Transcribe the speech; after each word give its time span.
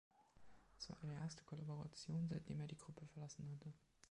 Es 0.79 0.89
war 0.89 0.97
ihre 1.03 1.13
erste 1.13 1.43
Kollaboration, 1.43 2.27
seitdem 2.27 2.59
er 2.61 2.65
die 2.65 2.75
Gruppe 2.75 3.05
verlassen 3.13 3.47
hatte. 3.51 3.71